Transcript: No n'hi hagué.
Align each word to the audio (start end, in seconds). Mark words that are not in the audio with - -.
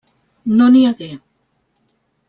No 0.61 0.69
n'hi 0.77 0.81
hagué. 0.93 1.11